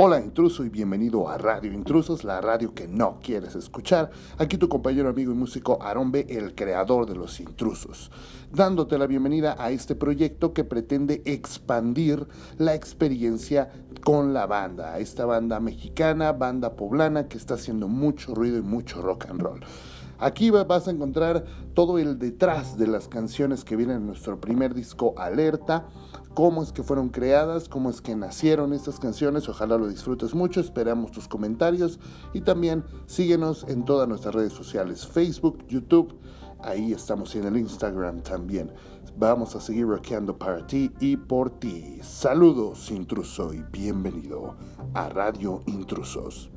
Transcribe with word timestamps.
Hola 0.00 0.20
intruso 0.20 0.64
y 0.64 0.68
bienvenido 0.68 1.28
a 1.28 1.38
Radio 1.38 1.72
Intrusos, 1.72 2.22
la 2.22 2.40
radio 2.40 2.72
que 2.72 2.86
no 2.86 3.18
quieres 3.20 3.56
escuchar. 3.56 4.12
Aquí 4.38 4.56
tu 4.56 4.68
compañero 4.68 5.08
amigo 5.08 5.32
y 5.32 5.34
músico 5.34 5.82
Arombe, 5.82 6.24
el 6.28 6.54
creador 6.54 7.04
de 7.04 7.16
los 7.16 7.40
intrusos, 7.40 8.12
dándote 8.52 8.96
la 8.96 9.08
bienvenida 9.08 9.56
a 9.58 9.72
este 9.72 9.96
proyecto 9.96 10.52
que 10.52 10.62
pretende 10.62 11.20
expandir 11.24 12.28
la 12.58 12.76
experiencia 12.76 13.72
con 14.04 14.32
la 14.32 14.46
banda, 14.46 15.00
esta 15.00 15.26
banda 15.26 15.58
mexicana, 15.58 16.30
banda 16.30 16.76
poblana 16.76 17.26
que 17.26 17.36
está 17.36 17.54
haciendo 17.54 17.88
mucho 17.88 18.36
ruido 18.36 18.56
y 18.56 18.62
mucho 18.62 19.02
rock 19.02 19.26
and 19.28 19.42
roll. 19.42 19.60
Aquí 20.20 20.50
vas 20.50 20.88
a 20.88 20.90
encontrar 20.90 21.44
todo 21.74 21.98
el 21.98 22.18
detrás 22.18 22.76
de 22.76 22.88
las 22.88 23.06
canciones 23.06 23.64
que 23.64 23.76
vienen 23.76 23.98
en 23.98 24.06
nuestro 24.06 24.40
primer 24.40 24.74
disco 24.74 25.14
Alerta, 25.16 25.86
cómo 26.38 26.62
es 26.62 26.70
que 26.70 26.84
fueron 26.84 27.08
creadas, 27.08 27.68
cómo 27.68 27.90
es 27.90 28.00
que 28.00 28.14
nacieron 28.14 28.72
estas 28.72 29.00
canciones. 29.00 29.48
Ojalá 29.48 29.76
lo 29.76 29.88
disfrutes 29.88 30.36
mucho, 30.36 30.60
esperamos 30.60 31.10
tus 31.10 31.26
comentarios 31.26 31.98
y 32.32 32.42
también 32.42 32.84
síguenos 33.06 33.66
en 33.66 33.84
todas 33.84 34.08
nuestras 34.08 34.36
redes 34.36 34.52
sociales, 34.52 35.04
Facebook, 35.04 35.66
YouTube, 35.66 36.14
ahí 36.60 36.92
estamos 36.92 37.34
en 37.34 37.46
el 37.46 37.56
Instagram 37.56 38.20
también. 38.20 38.70
Vamos 39.16 39.56
a 39.56 39.60
seguir 39.60 39.88
rockeando 39.88 40.38
para 40.38 40.64
ti 40.64 40.92
y 41.00 41.16
por 41.16 41.58
ti. 41.58 41.98
Saludos, 42.02 42.88
intruso, 42.92 43.52
y 43.52 43.64
bienvenido 43.72 44.54
a 44.94 45.08
Radio 45.08 45.64
Intrusos. 45.66 46.52